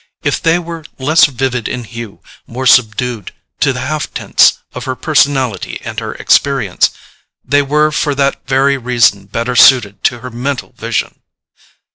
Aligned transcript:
If 0.23 0.41
they 0.41 0.57
were 0.57 0.83
less 0.97 1.25
vivid 1.27 1.67
in 1.67 1.83
hue, 1.83 2.23
more 2.47 2.65
subdued 2.65 3.33
to 3.59 3.71
the 3.71 3.81
half 3.81 4.11
tints 4.15 4.53
of 4.73 4.85
her 4.85 4.95
personality 4.95 5.79
and 5.83 5.99
her 5.99 6.15
experience, 6.15 6.89
they 7.45 7.61
were 7.61 7.91
for 7.91 8.15
that 8.15 8.47
very 8.47 8.77
reason 8.79 9.27
better 9.27 9.55
suited 9.55 10.03
to 10.05 10.21
her 10.21 10.31
mental 10.31 10.73
vision. 10.75 11.19